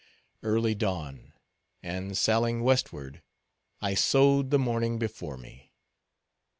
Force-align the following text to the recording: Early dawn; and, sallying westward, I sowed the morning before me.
Early 0.41 0.73
dawn; 0.73 1.33
and, 1.83 2.17
sallying 2.17 2.63
westward, 2.63 3.21
I 3.81 3.93
sowed 3.93 4.49
the 4.49 4.57
morning 4.57 4.97
before 4.97 5.37
me. 5.37 5.73